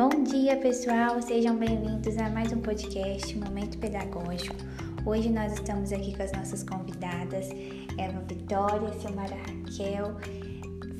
Bom 0.00 0.24
dia, 0.24 0.56
pessoal! 0.56 1.20
Sejam 1.20 1.58
bem-vindos 1.58 2.16
a 2.16 2.30
mais 2.30 2.50
um 2.54 2.60
podcast 2.62 3.38
Momento 3.38 3.76
Pedagógico. 3.76 4.56
Hoje 5.04 5.28
nós 5.28 5.52
estamos 5.52 5.92
aqui 5.92 6.16
com 6.16 6.22
as 6.22 6.32
nossas 6.32 6.62
convidadas, 6.62 7.50
Eva 7.98 8.18
Vitória, 8.26 8.90
Silmara 8.98 9.36
Raquel, 9.36 10.16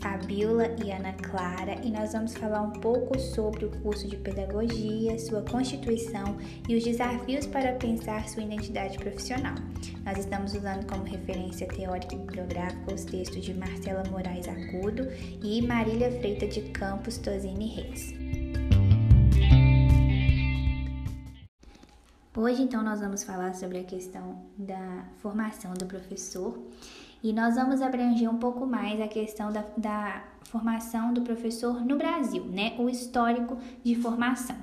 Fabiola 0.03 0.77
e 0.85 0.93
Ana 0.93 1.15
Clara, 1.15 1.77
e 1.83 1.91
nós 1.91 2.13
vamos 2.13 2.35
falar 2.35 2.61
um 2.61 2.73
pouco 2.73 3.19
sobre 3.19 3.65
o 3.65 3.71
curso 3.71 4.07
de 4.07 4.19
Pedagogia, 4.19 5.19
sua 5.19 5.41
constituição 5.41 6.37
e 6.69 6.77
os 6.77 6.85
desafios 6.85 7.47
para 7.47 7.73
pensar 7.77 8.29
sua 8.29 8.43
identidade 8.43 8.99
profissional. 8.99 9.55
Nós 10.05 10.19
estamos 10.19 10.53
usando 10.53 10.87
como 10.87 11.05
referência 11.05 11.67
teórica 11.67 12.15
e 12.15 12.19
bibliográfica 12.19 12.93
os 12.93 13.07
textos 13.07 13.47
de 13.47 13.55
Marcela 13.55 14.05
Moraes 14.11 14.47
Agudo 14.47 15.09
e 15.43 15.63
Marília 15.63 16.11
Freita 16.21 16.47
de 16.47 16.61
Campos 16.73 17.17
Tosini 17.17 17.67
Reis. 17.67 18.30
Hoje, 22.41 22.63
então, 22.63 22.83
nós 22.83 23.01
vamos 23.01 23.23
falar 23.23 23.55
sobre 23.55 23.77
a 23.77 23.85
questão 23.85 24.41
da 24.57 25.05
formação 25.19 25.75
do 25.75 25.85
professor 25.85 26.59
e 27.23 27.35
nós 27.35 27.57
vamos 27.57 27.83
abranger 27.83 28.31
um 28.31 28.39
pouco 28.39 28.65
mais 28.65 28.99
a 28.99 29.07
questão 29.07 29.53
da, 29.53 29.63
da 29.77 30.25
formação 30.45 31.13
do 31.13 31.21
professor 31.21 31.85
no 31.85 31.99
Brasil, 31.99 32.43
né? 32.47 32.77
O 32.79 32.89
histórico 32.89 33.59
de 33.85 33.95
formação. 33.95 34.57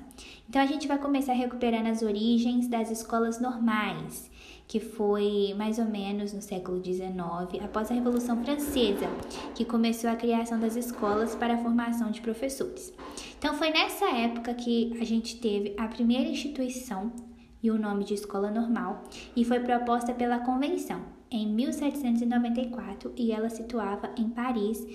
Então, 0.48 0.60
a 0.60 0.66
gente 0.66 0.88
vai 0.88 0.98
começar 0.98 1.34
recuperando 1.34 1.86
as 1.86 2.02
origens 2.02 2.66
das 2.66 2.90
escolas 2.90 3.40
normais, 3.40 4.28
que 4.66 4.80
foi 4.80 5.54
mais 5.56 5.78
ou 5.78 5.84
menos 5.84 6.32
no 6.32 6.42
século 6.42 6.84
XIX, 6.84 7.62
após 7.64 7.92
a 7.92 7.94
Revolução 7.94 8.42
Francesa, 8.42 9.06
que 9.54 9.64
começou 9.64 10.10
a 10.10 10.16
criação 10.16 10.58
das 10.58 10.74
escolas 10.74 11.36
para 11.36 11.54
a 11.54 11.58
formação 11.58 12.10
de 12.10 12.20
professores. 12.20 12.92
Então, 13.38 13.54
foi 13.54 13.70
nessa 13.70 14.06
época 14.06 14.52
que 14.54 14.98
a 15.00 15.04
gente 15.04 15.36
teve 15.36 15.76
a 15.78 15.86
primeira 15.86 16.28
instituição 16.28 17.27
e 17.62 17.70
o 17.70 17.78
nome 17.78 18.04
de 18.04 18.14
escola 18.14 18.50
normal, 18.50 19.04
e 19.34 19.44
foi 19.44 19.60
proposta 19.60 20.12
pela 20.14 20.38
Convenção 20.38 21.02
em 21.30 21.46
1794 21.46 23.12
e 23.16 23.32
ela 23.32 23.48
situava 23.48 24.10
em 24.16 24.28
Paris 24.30 24.86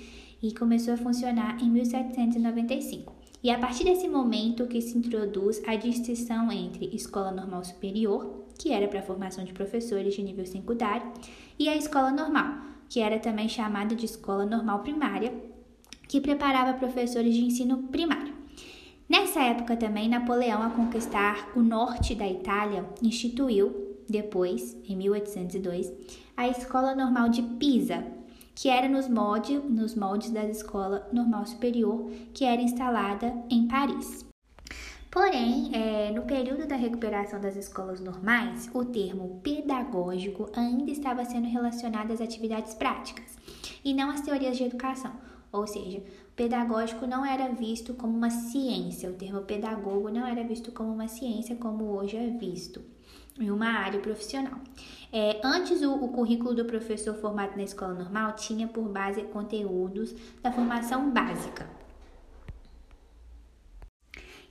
e 0.42 0.53
começou 0.53 0.94
a 0.94 0.97
funcionar 0.97 1.61
em 1.61 1.70
1795. 1.70 3.14
E 3.44 3.50
a 3.50 3.59
partir 3.59 3.83
desse 3.83 4.08
momento 4.08 4.67
que 4.67 4.81
se 4.81 4.97
introduz 4.97 5.61
a 5.67 5.75
distinção 5.75 6.52
entre 6.52 6.89
escola 6.95 7.31
normal 7.31 7.64
superior, 7.64 8.45
que 8.58 8.72
era 8.72 8.88
para 8.88 9.00
a 9.00 9.03
formação 9.03 9.44
de 9.44 9.53
professores 9.53 10.14
de 10.14 10.23
nível 10.23 10.45
secundário, 10.45 11.11
e 11.59 11.67
a 11.67 11.75
escola 11.75 12.11
normal, 12.11 12.61
que 12.88 13.00
era 13.00 13.20
também 13.20 13.50
chamada 13.50 13.95
de 13.95 14.05
escola 14.05 14.45
normal 14.45 14.80
primária, 14.80 15.33
que 16.08 16.22
preparava 16.22 16.77
professores 16.77 17.33
de 17.33 17.44
ensino 17.44 17.83
primário. 17.83 18.33
Nessa 19.08 19.42
época 19.42 19.76
também, 19.76 20.08
Napoleão, 20.08 20.64
a 20.64 20.70
conquistar 20.70 21.52
o 21.56 21.62
norte 21.62 22.16
da 22.16 22.28
Itália, 22.28 22.86
instituiu, 23.02 23.98
depois, 24.10 24.78
em 24.88 24.95
1802, 24.95 25.92
a 26.36 26.48
Escola 26.48 26.95
Normal 26.95 27.30
de 27.30 27.42
Pisa, 27.42 28.04
que 28.56 28.70
era 28.70 28.88
nos, 28.88 29.08
molde, 29.08 29.58
nos 29.58 29.95
moldes 29.95 30.30
da 30.30 30.45
Escola 30.45 31.08
Normal 31.12 31.45
Superior, 31.45 32.10
que 32.34 32.45
era 32.45 32.62
instalada 32.62 33.34
em 33.50 33.68
Paris. 33.68 34.26
Porém, 35.14 35.70
é, 35.73 36.12
no 36.12 36.23
período 36.23 36.66
da 36.66 36.76
recuperação 36.76 37.40
das 37.40 37.56
escolas 37.56 38.00
normais, 38.00 38.67
o 38.73 38.84
termo 38.84 39.40
pedagógico 39.44 40.50
ainda 40.56 40.90
estava 40.90 41.23
sendo 41.23 41.48
relacionado 41.48 42.12
às 42.12 42.20
atividades 42.20 42.73
práticas 42.73 43.38
e 43.86 43.94
não 43.94 44.10
às 44.10 44.22
teorias 44.22 44.58
de 44.58 44.64
educação. 44.64 45.12
Ou 45.52 45.67
seja, 45.67 46.02
pedagógico 46.36 47.06
não 47.06 47.26
era 47.26 47.50
visto 47.50 47.94
como 47.94 48.16
uma 48.16 48.30
ciência, 48.30 49.09
o 49.09 49.14
termo 49.14 49.42
pedagogo 49.42 50.09
não 50.09 50.26
era 50.26 50.44
visto 50.44 50.72
como 50.72 50.92
uma 50.92 51.08
ciência 51.08 51.56
como 51.56 51.86
hoje 51.86 52.17
é 52.17 52.30
visto 52.30 52.81
em 53.39 53.49
uma 53.49 53.67
área 53.67 53.99
profissional. 53.99 54.60
É, 55.11 55.39
antes, 55.44 55.82
o, 55.82 55.94
o, 55.94 56.10
currículo 56.10 56.54
do 56.54 56.66
professor 56.66 57.16
formado 57.16 57.55
na 57.55 57.64
escola 57.64 57.94
normal 57.94 58.33
tinha 58.36 58.67
por 58.67 58.88
base 58.89 59.23
conteúdos 59.23 60.14
da 60.42 60.52
formação 60.52 61.10
básica. 61.11 61.67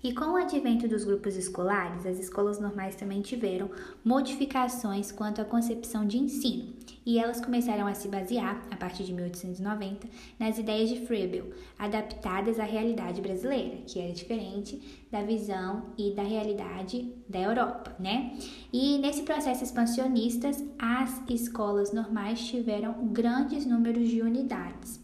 E 0.03 0.13
com 0.13 0.33
o 0.33 0.37
advento 0.37 0.89
dos 0.89 1.05
grupos 1.05 1.37
escolares, 1.37 2.05
as 2.07 2.19
escolas 2.19 2.59
normais 2.59 2.97
também 2.97 3.23
tiveram 3.23 3.71
modificações 4.05 5.13
quanto 5.13 5.41
à 5.41 5.45
concepção 5.45 6.05
de 6.05 6.19
ensino, 6.19 6.73
e 7.05 7.19
elas 7.19 7.41
começaram 7.41 7.87
a 7.87 7.95
se 7.95 8.09
basear, 8.09 8.63
a 8.71 8.77
partir 8.77 9.05
de 9.05 9.13
1890, 9.13 10.09
nas 10.39 10.59
ideias 10.59 10.89
de 10.89 11.05
Froebel, 11.07 11.51
adaptadas 11.79 12.59
à 12.59 12.65
realidade 12.65 13.21
brasileira, 13.21 13.79
que 13.87 13.99
era 13.99 14.13
diferente 14.13 15.05
da 15.11 15.23
visão 15.23 15.93
e 15.99 16.13
da 16.15 16.23
realidade 16.23 17.13
da 17.29 17.41
Europa, 17.41 17.95
né? 17.99 18.37
E 18.73 18.99
nesse 18.99 19.23
processo 19.23 19.65
expansionista, 19.65 20.51
as 20.79 21.23
escolas 21.29 21.93
normais 21.93 22.47
tiveram 22.47 23.09
grandes 23.09 23.67
números 23.67 24.09
de 24.09 24.23
unidades 24.23 25.02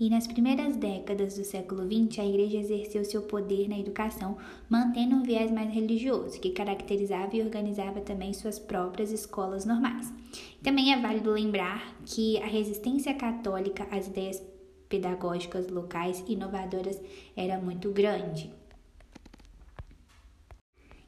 e 0.00 0.08
nas 0.08 0.26
primeiras 0.26 0.76
décadas 0.76 1.36
do 1.36 1.44
século 1.44 1.82
XX, 1.82 2.20
a 2.20 2.24
Igreja 2.24 2.56
exerceu 2.56 3.04
seu 3.04 3.20
poder 3.20 3.68
na 3.68 3.78
educação, 3.78 4.38
mantendo 4.66 5.14
um 5.14 5.22
viés 5.22 5.50
mais 5.50 5.70
religioso, 5.70 6.40
que 6.40 6.52
caracterizava 6.52 7.36
e 7.36 7.42
organizava 7.42 8.00
também 8.00 8.32
suas 8.32 8.58
próprias 8.58 9.12
escolas 9.12 9.66
normais. 9.66 10.10
Também 10.62 10.94
é 10.94 10.98
válido 10.98 11.30
lembrar 11.30 11.94
que 12.06 12.38
a 12.38 12.46
resistência 12.46 13.12
católica 13.12 13.86
às 13.90 14.06
ideias 14.06 14.42
pedagógicas 14.88 15.68
locais 15.68 16.24
inovadoras 16.26 16.98
era 17.36 17.60
muito 17.60 17.90
grande. 17.90 18.50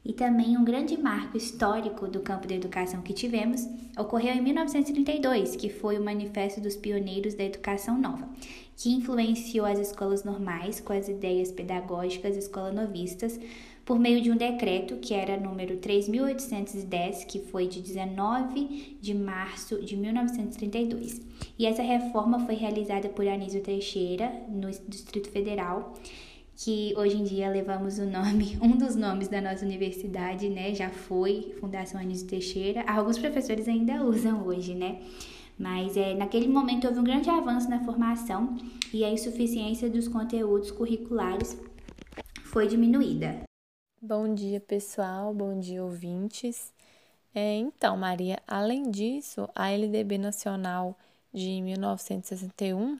E 0.05 0.11
também 0.11 0.57
um 0.57 0.65
grande 0.65 0.97
marco 0.97 1.37
histórico 1.37 2.07
do 2.07 2.19
campo 2.19 2.47
da 2.47 2.55
educação 2.55 3.01
que 3.01 3.13
tivemos 3.13 3.65
ocorreu 3.97 4.33
em 4.33 4.41
1932, 4.41 5.55
que 5.55 5.69
foi 5.69 5.97
o 5.97 6.03
Manifesto 6.03 6.59
dos 6.59 6.75
Pioneiros 6.75 7.35
da 7.35 7.45
Educação 7.45 7.97
Nova, 7.97 8.27
que 8.75 8.91
influenciou 8.91 9.65
as 9.65 9.79
escolas 9.79 10.23
normais 10.23 10.81
com 10.81 10.91
as 10.91 11.07
ideias 11.07 11.51
pedagógicas 11.51 12.35
escolonovistas 12.35 13.39
por 13.85 13.99
meio 13.99 14.21
de 14.21 14.31
um 14.31 14.37
decreto 14.37 14.97
que 14.97 15.13
era 15.13 15.37
número 15.37 15.77
3810, 15.77 17.25
que 17.25 17.39
foi 17.39 17.67
de 17.67 17.81
19 17.81 18.97
de 19.01 19.13
março 19.13 19.81
de 19.81 19.97
1932. 19.97 21.21
E 21.59 21.65
essa 21.65 21.81
reforma 21.81 22.39
foi 22.45 22.55
realizada 22.55 23.09
por 23.09 23.27
Anísio 23.27 23.61
Teixeira, 23.61 24.31
no 24.47 24.69
Distrito 24.87 25.29
Federal, 25.29 25.93
que 26.55 26.93
hoje 26.97 27.17
em 27.17 27.23
dia 27.23 27.49
levamos 27.49 27.97
o 27.97 28.05
nome, 28.05 28.57
um 28.61 28.77
dos 28.77 28.95
nomes 28.95 29.27
da 29.27 29.41
nossa 29.41 29.65
universidade, 29.65 30.49
né? 30.49 30.73
Já 30.73 30.89
foi 30.89 31.55
Fundação 31.59 31.99
Anísio 31.99 32.27
Teixeira. 32.27 32.83
Alguns 32.83 33.17
professores 33.17 33.67
ainda 33.67 34.03
usam 34.03 34.45
hoje, 34.45 34.75
né? 34.75 35.01
Mas 35.57 35.95
é, 35.97 36.13
naquele 36.13 36.47
momento 36.47 36.87
houve 36.87 36.99
um 36.99 37.03
grande 37.03 37.29
avanço 37.29 37.69
na 37.69 37.83
formação 37.83 38.57
e 38.91 39.03
a 39.03 39.11
insuficiência 39.11 39.89
dos 39.89 40.07
conteúdos 40.07 40.71
curriculares 40.71 41.57
foi 42.43 42.67
diminuída. 42.67 43.43
Bom 44.01 44.33
dia, 44.33 44.59
pessoal. 44.59 45.33
Bom 45.33 45.59
dia, 45.59 45.83
ouvintes. 45.83 46.73
É, 47.33 47.55
então, 47.55 47.97
Maria, 47.97 48.37
além 48.47 48.91
disso, 48.91 49.47
a 49.55 49.71
LDB 49.71 50.17
Nacional 50.17 50.97
de 51.33 51.61
1961, 51.61 52.99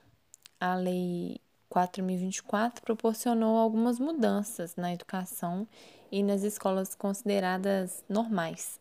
a 0.60 0.76
Lei 0.76 1.40
4024 1.74 2.84
proporcionou 2.84 3.58
algumas 3.58 3.98
mudanças 3.98 4.76
na 4.76 4.94
educação 4.94 5.68
e 6.12 6.22
nas 6.22 6.44
escolas 6.44 6.94
consideradas 6.94 8.04
normais, 8.08 8.80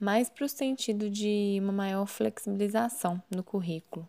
mais 0.00 0.30
para 0.30 0.46
o 0.46 0.48
sentido 0.48 1.10
de 1.10 1.58
uma 1.60 1.72
maior 1.72 2.06
flexibilização 2.06 3.22
no 3.30 3.44
currículo. 3.44 4.08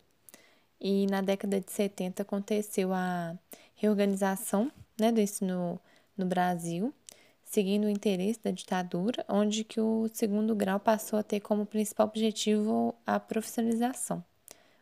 E 0.80 1.06
na 1.08 1.22
década 1.22 1.60
de 1.60 1.70
70 1.70 2.22
aconteceu 2.22 2.94
a 2.94 3.36
reorganização 3.76 4.72
né, 4.98 5.12
do 5.12 5.20
ensino 5.20 5.78
no 6.16 6.26
Brasil, 6.26 6.94
seguindo 7.44 7.88
o 7.88 7.90
interesse 7.90 8.40
da 8.42 8.52
ditadura, 8.52 9.26
onde 9.28 9.66
que 9.66 9.82
o 9.82 10.10
segundo 10.14 10.56
grau 10.56 10.80
passou 10.80 11.20
a 11.20 11.24
ter 11.24 11.42
como 11.42 11.66
principal 11.66 12.08
objetivo 12.08 12.96
a 13.06 13.20
profissionalização. 13.20 14.24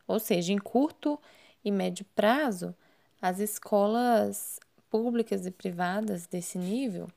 Ou 0.07 0.19
seja, 0.19 0.53
em 0.53 0.59
curto 0.59 1.19
e 1.65 1.71
médio 1.71 2.05
prazo, 2.15 2.75
as 3.23 3.39
escolas 3.39 4.59
públicas 4.89 5.45
e 5.45 5.51
privadas 5.51 6.27
desse 6.27 6.57
nível 6.57 7.07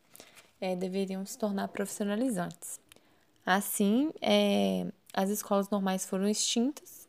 é, 0.61 0.77
deveriam 0.77 1.27
se 1.27 1.37
tornar 1.37 1.67
profissionalizantes. 1.67 2.79
Assim, 3.45 4.13
é, 4.21 4.87
as 5.13 5.31
escolas 5.31 5.69
normais 5.69 6.07
foram 6.07 6.29
extintas 6.29 7.09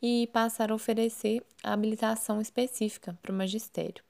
e 0.00 0.30
passaram 0.32 0.72
a 0.72 0.76
oferecer 0.76 1.44
habilitação 1.62 2.40
específica 2.40 3.18
para 3.20 3.30
o 3.30 3.34
magistério. 3.34 4.02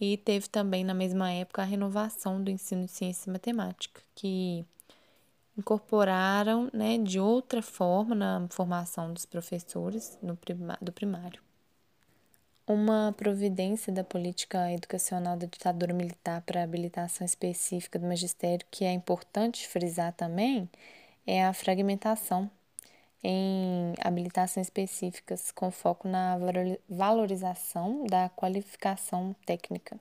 E 0.00 0.16
teve 0.16 0.48
também, 0.48 0.82
na 0.82 0.94
mesma 0.94 1.30
época, 1.30 1.60
a 1.60 1.66
renovação 1.66 2.42
do 2.42 2.50
ensino 2.50 2.86
de 2.86 2.92
ciência 2.92 3.28
e 3.28 3.32
matemática, 3.32 4.00
que 4.14 4.64
incorporaram 5.54 6.70
né, 6.72 6.96
de 6.96 7.20
outra 7.20 7.60
forma 7.60 8.14
na 8.14 8.46
formação 8.48 9.12
dos 9.12 9.26
professores 9.26 10.18
no, 10.22 10.38
do 10.80 10.92
primário. 10.92 11.46
Uma 12.68 13.14
providência 13.16 13.90
da 13.90 14.04
política 14.04 14.70
educacional 14.70 15.38
da 15.38 15.46
ditadura 15.46 15.94
militar 15.94 16.42
para 16.42 16.62
habilitação 16.62 17.24
específica 17.24 17.98
do 17.98 18.06
magistério, 18.06 18.66
que 18.70 18.84
é 18.84 18.92
importante 18.92 19.66
frisar 19.66 20.12
também, 20.12 20.68
é 21.26 21.42
a 21.42 21.54
fragmentação 21.54 22.50
em 23.24 23.94
habilitações 24.04 24.66
específicas 24.66 25.50
com 25.50 25.70
foco 25.70 26.06
na 26.06 26.36
valorização 26.86 28.04
da 28.04 28.28
qualificação 28.28 29.34
técnica. 29.46 29.98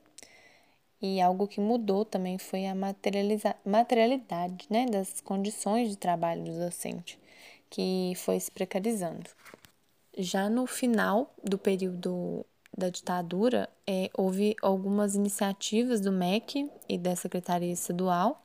E 1.02 1.22
algo 1.22 1.48
que 1.48 1.62
mudou 1.62 2.04
também 2.04 2.38
foi 2.38 2.66
a 2.68 2.76
materialidade 2.76 4.68
né, 4.70 4.88
das 4.88 5.22
condições 5.22 5.90
de 5.90 5.96
trabalho 5.96 6.44
do 6.44 6.60
docente, 6.60 7.18
que 7.70 8.12
foi 8.18 8.38
se 8.42 8.52
precarizando. 8.52 9.30
Já 10.18 10.50
no 10.50 10.68
final 10.68 11.34
do 11.42 11.58
período 11.58 12.46
da 12.78 12.90
ditadura, 12.90 13.68
é, 13.88 14.10
houve 14.14 14.56
algumas 14.62 15.16
iniciativas 15.16 16.00
do 16.00 16.12
MEC 16.12 16.70
e 16.88 16.98
da 16.98 17.16
Secretaria 17.16 17.74
Estadual, 17.74 18.44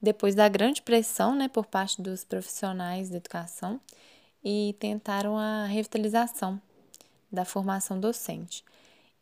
depois 0.00 0.34
da 0.34 0.48
grande 0.48 0.80
pressão 0.80 1.34
né, 1.34 1.46
por 1.46 1.66
parte 1.66 2.00
dos 2.00 2.24
profissionais 2.24 3.10
da 3.10 3.18
educação, 3.18 3.78
e 4.42 4.74
tentaram 4.78 5.36
a 5.36 5.66
revitalização 5.66 6.60
da 7.30 7.44
formação 7.44 8.00
docente. 8.00 8.64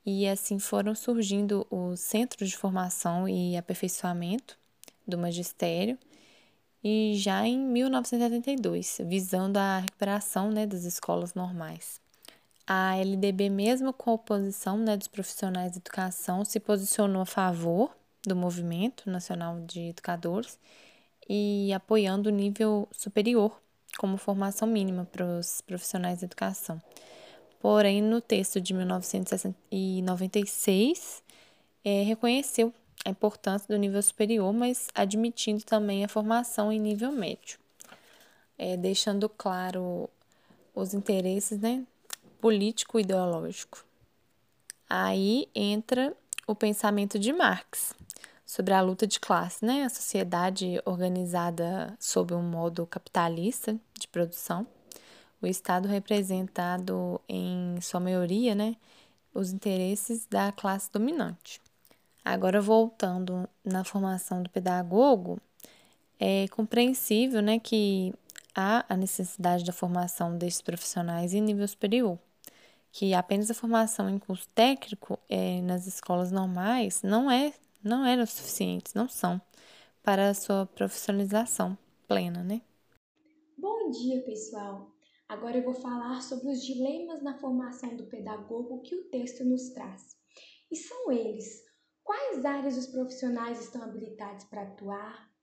E 0.06 0.28
assim 0.28 0.58
foram 0.58 0.94
surgindo 0.94 1.66
os 1.70 1.98
centros 2.00 2.50
de 2.50 2.56
formação 2.56 3.28
e 3.28 3.56
aperfeiçoamento 3.56 4.56
do 5.06 5.18
magistério, 5.18 5.98
e 6.82 7.14
já 7.16 7.46
em 7.46 7.58
1972, 7.58 9.00
visando 9.06 9.56
a 9.56 9.78
recuperação 9.78 10.50
né, 10.50 10.66
das 10.66 10.84
escolas 10.84 11.34
normais. 11.34 12.03
A 12.66 12.96
LDB, 12.96 13.50
mesmo 13.50 13.92
com 13.92 14.10
a 14.10 14.14
oposição 14.14 14.78
né, 14.78 14.96
dos 14.96 15.08
profissionais 15.08 15.72
de 15.72 15.78
educação, 15.78 16.44
se 16.44 16.58
posicionou 16.58 17.22
a 17.22 17.26
favor 17.26 17.94
do 18.22 18.34
Movimento 18.34 19.10
Nacional 19.10 19.60
de 19.60 19.90
Educadores 19.90 20.58
e 21.28 21.70
apoiando 21.74 22.30
o 22.30 22.32
nível 22.32 22.88
superior 22.90 23.60
como 23.98 24.16
formação 24.16 24.66
mínima 24.66 25.04
para 25.04 25.22
os 25.24 25.60
profissionais 25.60 26.20
de 26.20 26.24
educação. 26.24 26.80
Porém, 27.60 28.02
no 28.02 28.20
texto 28.20 28.60
de 28.60 28.74
1996, 28.74 31.22
é, 31.84 32.02
reconheceu 32.02 32.74
a 33.04 33.10
importância 33.10 33.68
do 33.68 33.78
nível 33.78 34.02
superior, 34.02 34.52
mas 34.52 34.88
admitindo 34.94 35.62
também 35.64 36.04
a 36.04 36.08
formação 36.08 36.72
em 36.72 36.80
nível 36.80 37.12
médio, 37.12 37.58
é, 38.56 38.76
deixando 38.76 39.28
claro 39.28 40.08
os 40.74 40.94
interesses 40.94 41.60
né, 41.60 41.84
político-ideológico. 42.44 43.86
Aí 44.86 45.48
entra 45.54 46.14
o 46.46 46.54
pensamento 46.54 47.18
de 47.18 47.32
Marx, 47.32 47.94
sobre 48.44 48.74
a 48.74 48.82
luta 48.82 49.06
de 49.06 49.18
classe, 49.18 49.64
né? 49.64 49.84
A 49.84 49.88
sociedade 49.88 50.78
organizada 50.84 51.96
sob 51.98 52.34
um 52.34 52.42
modo 52.42 52.86
capitalista 52.86 53.74
de 53.98 54.06
produção, 54.08 54.66
o 55.40 55.46
Estado 55.46 55.88
representado 55.88 57.18
em 57.26 57.80
sua 57.80 57.98
maioria, 57.98 58.54
né? 58.54 58.76
Os 59.32 59.50
interesses 59.50 60.26
da 60.26 60.52
classe 60.52 60.92
dominante. 60.92 61.62
Agora, 62.22 62.60
voltando 62.60 63.48
na 63.64 63.84
formação 63.84 64.42
do 64.42 64.50
pedagogo, 64.50 65.40
é 66.20 66.46
compreensível 66.48 67.40
né, 67.40 67.58
que 67.58 68.12
há 68.54 68.84
a 68.86 68.98
necessidade 68.98 69.64
da 69.64 69.72
formação 69.72 70.36
desses 70.36 70.60
profissionais 70.60 71.32
em 71.32 71.40
nível 71.40 71.66
superior, 71.66 72.18
que 72.94 73.12
apenas 73.12 73.50
a 73.50 73.54
formação 73.54 74.08
em 74.08 74.20
curso 74.20 74.48
técnico 74.54 75.18
é, 75.28 75.60
nas 75.62 75.84
escolas 75.84 76.30
normais 76.30 77.02
não 77.02 77.28
é 77.28 77.52
não 77.82 78.06
eram 78.06 78.24
suficientes, 78.24 78.94
não 78.94 79.08
são, 79.08 79.38
para 80.00 80.30
a 80.30 80.34
sua 80.34 80.64
profissionalização 80.64 81.76
plena, 82.06 82.42
né? 82.44 82.62
Bom 83.58 83.90
dia, 83.90 84.22
pessoal! 84.22 84.92
Agora 85.28 85.58
eu 85.58 85.64
vou 85.64 85.74
falar 85.74 86.22
sobre 86.22 86.48
os 86.52 86.64
dilemas 86.64 87.20
na 87.20 87.36
formação 87.36 87.96
do 87.96 88.06
pedagogo 88.06 88.80
que 88.82 88.94
o 88.94 89.04
texto 89.10 89.44
nos 89.44 89.70
traz. 89.70 90.16
E 90.70 90.76
são 90.76 91.10
eles: 91.10 91.64
quais 92.04 92.44
áreas 92.44 92.78
os 92.78 92.86
profissionais 92.86 93.60
estão 93.60 93.82
habilitados 93.82 94.44
para 94.44 94.62
atuar? 94.62 95.33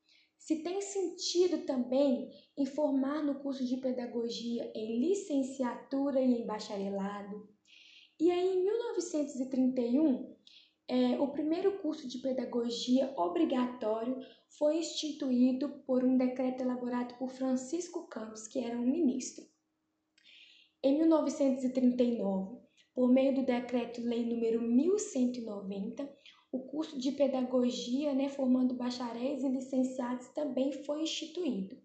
Se 0.41 0.63
tem 0.63 0.81
sentido 0.81 1.67
também 1.67 2.31
informar 2.57 3.23
no 3.23 3.35
curso 3.41 3.63
de 3.63 3.77
pedagogia 3.77 4.71
em 4.75 4.99
licenciatura 4.99 6.19
e 6.19 6.41
em 6.41 6.47
bacharelado? 6.47 7.47
E 8.19 8.31
aí, 8.31 8.47
em 8.47 8.63
1931, 8.63 10.35
é, 10.87 11.19
o 11.19 11.27
primeiro 11.27 11.77
curso 11.77 12.07
de 12.07 12.17
pedagogia 12.17 13.13
obrigatório 13.15 14.17
foi 14.57 14.79
instituído 14.79 15.69
por 15.85 16.03
um 16.03 16.17
decreto 16.17 16.63
elaborado 16.63 17.13
por 17.19 17.29
Francisco 17.29 18.07
Campos, 18.07 18.47
que 18.47 18.59
era 18.59 18.75
um 18.75 18.85
ministro. 18.87 19.45
Em 20.81 20.97
1939, 20.97 22.57
por 22.95 23.13
meio 23.13 23.35
do 23.35 23.45
decreto-lei 23.45 24.25
número 24.25 24.59
1190, 24.59 26.11
o 26.51 26.59
curso 26.59 26.99
de 26.99 27.11
pedagogia, 27.13 28.13
né, 28.13 28.27
formando 28.27 28.73
bacharéis 28.73 29.43
e 29.43 29.47
licenciados, 29.47 30.27
também 30.29 30.83
foi 30.83 31.03
instituído. 31.03 31.77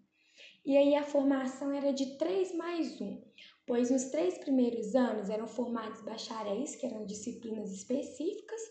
E 0.65 0.75
aí 0.75 0.95
a 0.95 1.03
formação 1.03 1.71
era 1.71 1.93
de 1.93 2.17
3 2.17 2.53
mais 2.53 2.99
1, 2.99 3.21
pois 3.65 3.89
nos 3.89 4.05
três 4.05 4.37
primeiros 4.37 4.95
anos 4.95 5.29
eram 5.29 5.47
formados 5.47 6.01
bacharéis, 6.01 6.75
que 6.75 6.85
eram 6.85 7.05
disciplinas 7.05 7.71
específicas, 7.71 8.61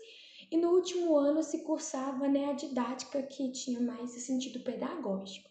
e 0.51 0.57
no 0.57 0.71
último 0.71 1.17
ano 1.17 1.43
se 1.43 1.65
cursava 1.65 2.29
né, 2.29 2.51
a 2.51 2.53
didática 2.53 3.23
que 3.23 3.51
tinha 3.51 3.81
mais 3.81 4.11
sentido 4.11 4.61
pedagógico. 4.61 5.51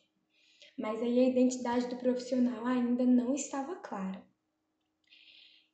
Mas 0.78 1.02
aí 1.02 1.20
a 1.20 1.30
identidade 1.30 1.88
do 1.88 1.98
profissional 1.98 2.66
ainda 2.66 3.06
não 3.06 3.34
estava 3.34 3.76
clara. 3.78 4.24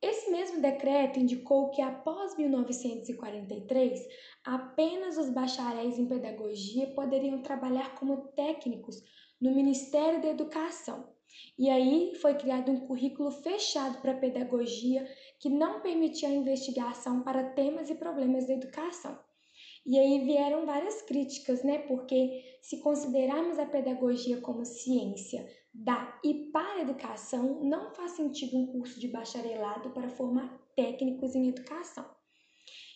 Esse 0.01 0.31
mesmo 0.31 0.59
decreto 0.59 1.19
indicou 1.19 1.69
que 1.69 1.81
após 1.81 2.35
1943, 2.35 3.99
apenas 4.43 5.15
os 5.17 5.29
bacharéis 5.29 5.99
em 5.99 6.07
pedagogia 6.07 6.93
poderiam 6.95 7.43
trabalhar 7.43 7.93
como 7.95 8.29
técnicos 8.29 9.03
no 9.39 9.53
Ministério 9.53 10.19
da 10.19 10.29
Educação. 10.29 11.13
E 11.57 11.69
aí 11.69 12.15
foi 12.15 12.33
criado 12.33 12.71
um 12.71 12.87
currículo 12.87 13.31
fechado 13.31 14.01
para 14.01 14.17
pedagogia 14.17 15.07
que 15.39 15.49
não 15.49 15.81
permitia 15.81 16.29
a 16.29 16.33
investigação 16.33 17.21
para 17.21 17.51
temas 17.51 17.89
e 17.89 17.95
problemas 17.95 18.47
da 18.47 18.53
educação. 18.53 19.17
E 19.85 19.97
aí 19.97 20.23
vieram 20.23 20.65
várias 20.65 21.01
críticas, 21.01 21.63
né? 21.63 21.79
Porque 21.79 22.43
se 22.61 22.77
considerarmos 22.81 23.57
a 23.57 23.65
pedagogia 23.65 24.39
como 24.39 24.63
ciência 24.63 25.47
da 25.73 26.19
e 26.23 26.51
para 26.51 26.79
a 26.79 26.81
educação, 26.81 27.63
não 27.63 27.93
faz 27.93 28.11
sentido 28.11 28.57
um 28.57 28.67
curso 28.67 28.99
de 28.99 29.07
bacharelado 29.07 29.89
para 29.91 30.09
formar 30.09 30.59
técnicos 30.75 31.33
em 31.35 31.47
educação. 31.47 32.05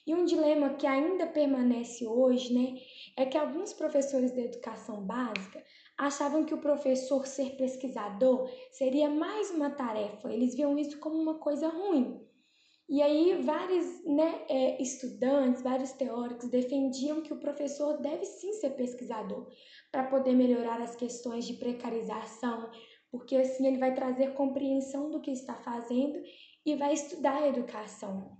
E 0.06 0.14
um 0.14 0.24
dilema 0.24 0.76
que 0.76 0.86
ainda 0.86 1.26
permanece 1.26 2.06
hoje, 2.06 2.54
né, 2.54 2.80
é 3.18 3.26
que 3.26 3.38
alguns 3.38 3.74
professores 3.74 4.32
da 4.32 4.42
educação 4.42 5.04
básica 5.04 5.64
achavam 5.98 6.46
que 6.46 6.54
o 6.54 6.62
professor 6.62 7.26
ser 7.26 7.56
pesquisador 7.56 8.48
seria 8.72 9.10
mais 9.10 9.50
uma 9.50 9.72
tarefa, 9.72 10.32
eles 10.32 10.54
viam 10.54 10.78
isso 10.78 11.00
como 11.00 11.16
uma 11.16 11.40
coisa 11.40 11.68
ruim. 11.70 12.25
E 12.88 13.02
aí, 13.02 13.42
vários 13.42 14.06
né, 14.06 14.46
é, 14.48 14.82
estudantes, 14.82 15.64
vários 15.64 15.92
teóricos 15.94 16.50
defendiam 16.50 17.22
que 17.22 17.34
o 17.34 17.40
professor 17.40 18.00
deve 18.00 18.26
sim 18.26 18.54
ser 18.54 18.72
pesquisador 18.72 19.48
para 19.92 20.04
poder 20.04 20.34
melhorar 20.34 20.80
as 20.80 20.96
questões 20.96 21.48
de 21.48 21.56
precarização, 21.56 22.70
porque 23.10 23.36
assim 23.38 23.66
ele 23.66 23.80
vai 23.80 23.96
trazer 23.96 24.36
compreensão 24.36 25.10
do 25.10 25.20
que 25.20 25.32
está 25.32 25.56
fazendo 25.56 26.22
e 26.64 26.76
vai 26.76 26.94
estudar 26.94 27.42
a 27.42 27.48
educação. 27.48 28.38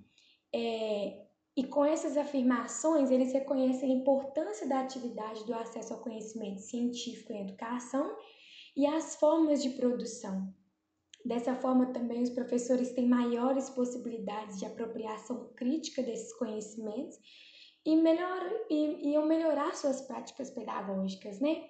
É, 0.54 1.26
e 1.58 1.64
com 1.64 1.84
essas 1.84 2.16
afirmações, 2.16 3.10
eles 3.10 3.34
reconhecem 3.34 3.92
a 3.92 3.96
importância 3.96 4.68
da 4.68 4.82
atividade 4.82 5.46
do 5.46 5.54
acesso 5.54 5.94
ao 5.94 6.02
conhecimento 6.02 6.60
científico 6.60 7.34
em 7.34 7.42
educação 7.42 8.16
e 8.76 8.86
as 8.86 9.16
formas 9.16 9.64
de 9.64 9.70
produção. 9.72 10.54
Dessa 11.26 11.56
forma, 11.56 11.88
também 11.88 12.22
os 12.22 12.30
professores 12.30 12.92
têm 12.92 13.08
maiores 13.08 13.68
possibilidades 13.72 14.60
de 14.60 14.66
apropriação 14.66 15.50
crítica 15.56 16.04
desses 16.04 16.32
conhecimentos 16.38 17.18
e, 17.84 17.96
melhor, 17.96 18.48
e 18.70 19.10
iam 19.10 19.26
melhorar 19.26 19.74
suas 19.74 20.02
práticas 20.02 20.52
pedagógicas, 20.52 21.40
né? 21.40 21.64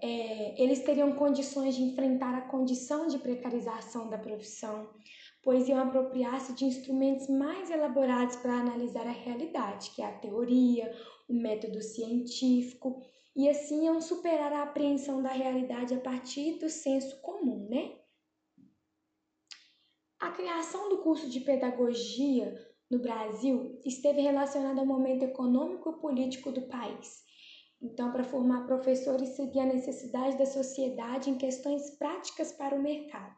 É, 0.00 0.62
eles 0.62 0.82
teriam 0.84 1.16
condições 1.16 1.74
de 1.74 1.82
enfrentar 1.82 2.34
a 2.36 2.42
condição 2.42 3.08
de 3.08 3.18
precarização 3.18 4.08
da 4.08 4.18
profissão, 4.18 4.90
pois 5.42 5.68
iam 5.68 5.80
apropriar-se 5.80 6.54
de 6.54 6.64
instrumentos 6.64 7.28
mais 7.28 7.68
elaborados 7.68 8.36
para 8.36 8.60
analisar 8.60 9.06
a 9.08 9.12
realidade, 9.12 9.90
que 9.90 10.02
é 10.02 10.06
a 10.06 10.18
teoria, 10.18 10.92
o 11.28 11.34
método 11.34 11.82
científico, 11.82 13.00
e 13.34 13.48
assim 13.48 13.86
iam 13.86 14.00
superar 14.00 14.52
a 14.52 14.62
apreensão 14.62 15.20
da 15.20 15.30
realidade 15.30 15.94
a 15.94 16.00
partir 16.00 16.58
do 16.58 16.68
senso 16.68 17.20
comum, 17.22 17.68
né? 17.68 18.01
A 20.22 20.30
criação 20.30 20.88
do 20.88 20.98
curso 20.98 21.28
de 21.28 21.40
pedagogia 21.40 22.54
no 22.88 23.00
Brasil 23.00 23.80
esteve 23.84 24.20
relacionada 24.20 24.78
ao 24.78 24.86
momento 24.86 25.24
econômico 25.24 25.90
e 25.90 26.00
político 26.00 26.52
do 26.52 26.62
país. 26.68 27.24
Então, 27.82 28.12
para 28.12 28.22
formar 28.22 28.64
professores, 28.64 29.30
seguia 29.30 29.64
a 29.64 29.66
necessidade 29.66 30.38
da 30.38 30.46
sociedade 30.46 31.28
em 31.28 31.36
questões 31.36 31.90
práticas 31.98 32.52
para 32.52 32.76
o 32.76 32.80
mercado. 32.80 33.34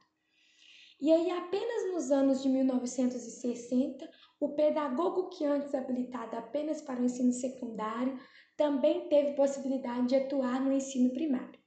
E 1.01 1.11
aí, 1.11 1.31
apenas 1.31 1.95
nos 1.95 2.11
anos 2.11 2.43
de 2.43 2.51
1960, 2.51 4.07
o 4.39 4.51
pedagogo 4.51 5.31
que 5.31 5.47
antes 5.47 5.75
habilitado 5.75 6.37
apenas 6.37 6.83
para 6.83 7.01
o 7.01 7.05
ensino 7.07 7.33
secundário 7.33 8.21
também 8.59 9.09
teve 9.09 9.33
possibilidade 9.33 10.09
de 10.09 10.17
atuar 10.17 10.61
no 10.61 10.71
ensino 10.71 11.15
primário. 11.15 11.64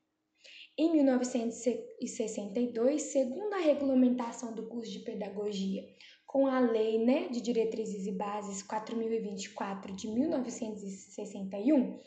Em 0.80 0.92
1962, 0.92 3.02
segundo 3.02 3.52
a 3.54 3.58
regulamentação 3.58 4.54
do 4.54 4.68
curso 4.68 4.92
de 4.92 5.00
pedagogia, 5.00 5.84
com 6.28 6.46
a 6.46 6.60
Lei 6.60 7.04
né, 7.04 7.30
de 7.30 7.42
Diretrizes 7.42 8.06
e 8.06 8.12
Bases 8.12 8.62
4024 8.62 9.96
de 9.96 10.08
1961, 10.08 12.00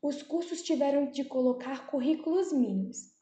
os 0.00 0.22
cursos 0.22 0.62
tiveram 0.62 1.10
de 1.10 1.24
colocar 1.24 1.86
currículos 1.86 2.50
mínimos. 2.50 3.12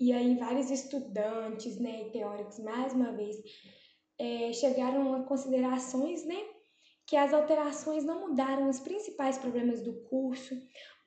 E 0.00 0.12
aí 0.12 0.36
vários 0.36 0.68
estudantes 0.68 1.78
né, 1.78 2.08
e 2.08 2.10
teóricos, 2.10 2.58
mais 2.58 2.92
uma 2.92 3.12
vez, 3.12 3.36
é, 4.18 4.52
chegaram 4.52 5.14
a 5.14 5.22
considerações 5.22 6.24
né, 6.24 6.42
que 7.06 7.16
as 7.16 7.34
alterações 7.34 8.04
não 8.04 8.28
mudaram 8.28 8.68
os 8.68 8.80
principais 8.80 9.36
problemas 9.36 9.82
do 9.82 9.92
curso. 10.04 10.54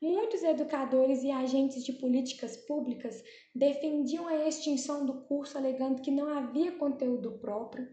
Muitos 0.00 0.42
educadores 0.42 1.24
e 1.24 1.30
agentes 1.30 1.84
de 1.84 1.92
políticas 1.94 2.56
públicas 2.56 3.22
defendiam 3.54 4.28
a 4.28 4.46
extinção 4.46 5.04
do 5.04 5.22
curso, 5.22 5.58
alegando 5.58 6.02
que 6.02 6.10
não 6.10 6.28
havia 6.28 6.72
conteúdo 6.72 7.38
próprio. 7.38 7.88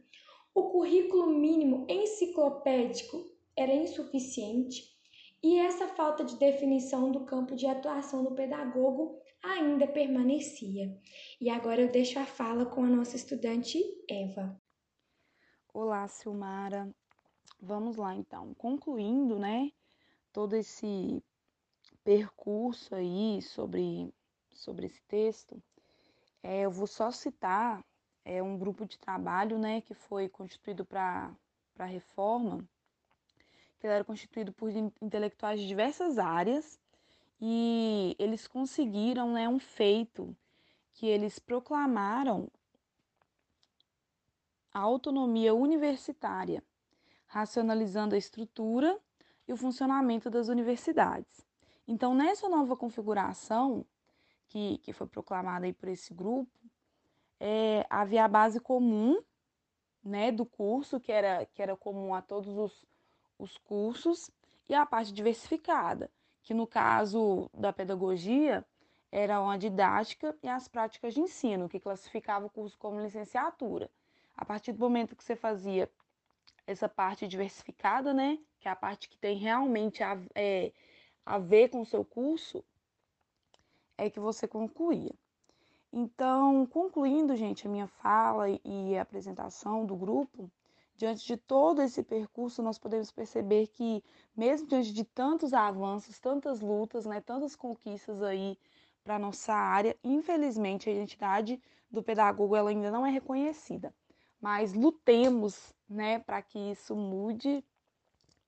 O 0.54 0.70
currículo 0.70 1.28
mínimo 1.28 1.86
enciclopédico 1.90 3.26
era 3.58 3.74
insuficiente 3.74 4.96
e 5.44 5.60
essa 5.60 5.88
falta 5.88 6.24
de 6.24 6.38
definição 6.38 7.12
do 7.12 7.26
campo 7.26 7.56
de 7.56 7.66
atuação 7.66 8.24
do 8.24 8.34
pedagogo 8.36 9.20
ainda 9.44 9.88
permanecia. 9.88 10.98
E 11.40 11.50
agora 11.50 11.82
eu 11.82 11.92
deixo 11.92 12.20
a 12.20 12.26
fala 12.26 12.66
com 12.66 12.84
a 12.84 12.90
nossa 12.90 13.16
estudante 13.16 13.80
Eva. 14.10 14.60
Olá, 15.74 16.08
Silmara. 16.08 16.90
Vamos 17.60 17.96
lá 17.96 18.14
então, 18.14 18.54
concluindo, 18.56 19.40
né, 19.40 19.72
todo 20.32 20.56
esse 20.56 21.24
percurso 22.04 22.94
aí 22.94 23.42
sobre, 23.42 24.14
sobre 24.52 24.86
esse 24.86 25.02
texto, 25.04 25.62
é, 26.44 26.62
eu 26.62 26.72
vou 26.72 26.86
só 26.86 27.10
citar 27.10 27.84
é, 28.24 28.44
um 28.44 28.58
grupo 28.58 28.86
de 28.86 29.00
trabalho, 29.00 29.58
né, 29.58 29.82
que 29.82 29.94
foi 29.94 30.30
constituído 30.30 30.86
para 30.86 31.34
a 31.80 31.86
reforma, 31.86 32.64
que 33.80 33.88
era 33.88 34.04
constituído 34.04 34.54
por 34.54 34.70
intelectuais 35.02 35.60
de 35.60 35.68
diversas 35.68 36.20
áreas, 36.20 36.80
e 37.42 38.16
eles 38.20 38.48
conseguiram, 38.48 39.32
né, 39.34 39.50
um 39.50 39.60
feito 39.60 40.36
que 40.94 41.08
eles 41.08 41.40
proclamaram 41.40 42.50
a 44.72 44.80
autonomia 44.80 45.54
universitária 45.54 46.64
racionalizando 47.36 48.16
a 48.16 48.18
estrutura 48.18 48.98
e 49.46 49.52
o 49.52 49.58
funcionamento 49.58 50.30
das 50.30 50.48
universidades. 50.48 51.46
Então, 51.86 52.16
nessa 52.16 52.48
nova 52.48 52.78
configuração, 52.78 53.86
que, 54.48 54.78
que 54.78 54.94
foi 54.94 55.06
proclamada 55.06 55.66
aí 55.66 55.74
por 55.74 55.90
esse 55.90 56.14
grupo, 56.14 56.50
é, 57.38 57.86
havia 57.90 58.24
a 58.24 58.28
base 58.30 58.62
comum 58.62 59.22
né, 60.02 60.32
do 60.32 60.46
curso, 60.46 60.98
que 60.98 61.12
era, 61.12 61.46
que 61.48 61.62
era 61.62 61.76
comum 61.76 62.14
a 62.14 62.22
todos 62.22 62.58
os, 62.58 62.86
os 63.38 63.58
cursos, 63.58 64.32
e 64.70 64.74
a 64.74 64.86
parte 64.86 65.12
diversificada, 65.12 66.10
que 66.42 66.54
no 66.54 66.66
caso 66.66 67.50
da 67.54 67.74
pedagogia 67.74 68.66
eram 69.12 69.50
a 69.50 69.58
didática 69.58 70.34
e 70.42 70.48
as 70.48 70.70
práticas 70.70 71.14
de 71.14 71.20
ensino, 71.20 71.68
que 71.68 71.82
classificava 71.82 72.46
o 72.46 72.50
curso 72.50 72.78
como 72.78 73.02
licenciatura. 73.02 73.92
A 74.38 74.46
partir 74.46 74.72
do 74.72 74.80
momento 74.80 75.18
que 75.18 75.24
você 75.24 75.36
fazia 75.36 75.92
essa 76.68 76.90
parte 76.90 77.28
diversificada, 77.28 78.14
né? 78.14 78.40
Que 78.60 78.68
é 78.68 78.72
a 78.72 78.76
parte 78.76 79.10
que 79.10 79.18
tem 79.18 79.38
realmente 79.38 80.04
a, 80.04 80.20
é, 80.34 80.72
a 81.26 81.38
ver 81.38 81.70
com 81.70 81.82
o 81.82 81.86
seu 81.86 82.04
curso, 82.04 82.64
é 83.98 84.10
que 84.10 84.20
você 84.20 84.48
concluía. 84.48 85.14
Então, 85.94 86.66
concluindo, 86.66 87.36
gente, 87.36 87.68
a 87.68 87.70
minha 87.70 87.88
fala 87.88 88.48
e 88.50 88.98
a 88.98 89.02
apresentação 89.02 89.86
do 89.86 89.96
grupo, 89.96 90.52
diante 90.98 91.26
de 91.26 91.38
todo 91.38 91.82
esse 91.82 92.04
percurso, 92.04 92.62
nós 92.62 92.78
podemos 92.78 93.12
perceber 93.12 93.68
que, 93.68 94.04
mesmo 94.36 94.68
diante 94.68 94.92
de 94.92 95.06
tantos 95.06 95.54
avanços, 95.54 96.20
tantas 96.20 96.60
lutas, 96.60 97.06
né, 97.06 97.22
tantas 97.22 97.56
conquistas 97.56 98.22
aí 98.22 98.58
para 99.04 99.20
nossa 99.20 99.54
área, 99.54 99.96
infelizmente 100.04 100.90
a 100.90 100.94
identidade 100.94 101.62
do 101.90 102.04
pedagogo 102.04 102.56
ela 102.56 102.72
ainda 102.72 102.92
não 102.92 103.06
é 103.06 103.12
reconhecida 103.12 103.94
mas 104.46 104.76
lutemos, 104.76 105.74
né, 105.90 106.20
para 106.20 106.40
que 106.40 106.60
isso 106.60 106.96
mude 106.96 107.64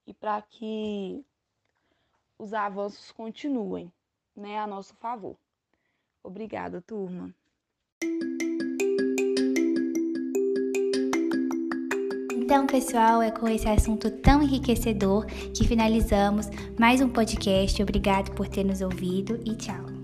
e 0.06 0.14
para 0.14 0.40
que 0.44 1.26
os 2.38 2.54
avanços 2.54 3.12
continuem, 3.12 3.92
né, 4.36 4.60
a 4.60 4.68
nosso 4.68 4.94
favor. 4.98 5.36
Obrigada, 6.24 6.84
turma. 6.84 7.34
Então, 12.32 12.68
pessoal, 12.68 13.20
é 13.20 13.32
com 13.32 13.48
esse 13.48 13.68
assunto 13.68 14.12
tão 14.22 14.44
enriquecedor 14.44 15.26
que 15.26 15.68
finalizamos 15.68 16.46
mais 16.80 17.02
um 17.02 17.10
podcast. 17.10 17.82
Obrigado 17.82 18.36
por 18.36 18.48
ter 18.48 18.64
nos 18.64 18.82
ouvido 18.82 19.42
e 19.44 19.56
tchau. 19.56 19.97